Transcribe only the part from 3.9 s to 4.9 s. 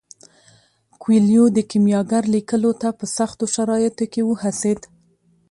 کې وهڅید.